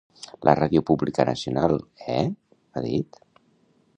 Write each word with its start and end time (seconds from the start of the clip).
La 0.47 0.53
ràdio 0.59 0.81
pública 0.87 1.25
nacional, 1.29 1.77
eh?, 2.15 2.25
ha 2.81 2.85
dit. 2.89 3.23